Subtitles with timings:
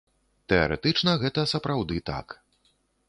[0.53, 2.27] Тэарэтычна гэта сапраўды так.